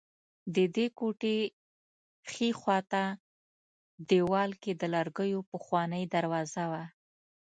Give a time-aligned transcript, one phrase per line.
[0.55, 1.37] ددې کوټې
[2.31, 3.03] ښي خوا ته
[4.09, 6.83] دېوال کې د لرګیو پخوانۍ دروازه وه.